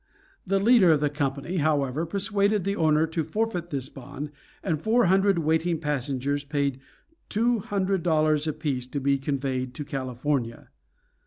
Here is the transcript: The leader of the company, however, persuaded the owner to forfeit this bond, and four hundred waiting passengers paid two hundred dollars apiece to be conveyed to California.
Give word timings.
The 0.47 0.57
leader 0.59 0.91
of 0.91 0.99
the 0.99 1.11
company, 1.11 1.57
however, 1.57 2.07
persuaded 2.07 2.63
the 2.63 2.75
owner 2.75 3.05
to 3.05 3.23
forfeit 3.23 3.67
this 3.69 3.87
bond, 3.87 4.31
and 4.63 4.81
four 4.81 5.05
hundred 5.05 5.37
waiting 5.37 5.79
passengers 5.79 6.43
paid 6.43 6.79
two 7.29 7.59
hundred 7.59 8.01
dollars 8.01 8.47
apiece 8.47 8.87
to 8.87 8.99
be 8.99 9.19
conveyed 9.19 9.75
to 9.75 9.85
California. 9.85 10.71